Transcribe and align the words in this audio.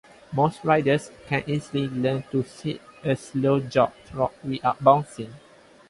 Most 0.33 0.63
riders 0.63 1.11
can 1.27 1.43
easily 1.45 1.87
learn 1.87 2.23
to 2.31 2.41
sit 2.41 2.81
a 3.03 3.15
slow 3.15 3.59
jog 3.59 3.93
trot 4.07 4.33
without 4.43 4.83
bouncing. 4.83 5.31